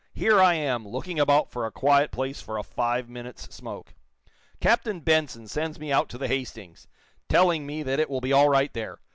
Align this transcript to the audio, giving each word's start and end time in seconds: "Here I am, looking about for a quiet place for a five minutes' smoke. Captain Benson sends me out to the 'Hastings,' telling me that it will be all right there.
"Here 0.15 0.41
I 0.41 0.55
am, 0.55 0.87
looking 0.87 1.19
about 1.19 1.51
for 1.51 1.63
a 1.67 1.71
quiet 1.71 2.09
place 2.09 2.41
for 2.41 2.57
a 2.57 2.63
five 2.63 3.07
minutes' 3.07 3.53
smoke. 3.53 3.93
Captain 4.59 4.99
Benson 5.01 5.47
sends 5.47 5.77
me 5.79 5.91
out 5.91 6.09
to 6.09 6.17
the 6.17 6.27
'Hastings,' 6.27 6.87
telling 7.29 7.67
me 7.67 7.83
that 7.83 7.99
it 7.99 8.09
will 8.09 8.19
be 8.19 8.33
all 8.33 8.49
right 8.49 8.73
there. 8.73 8.97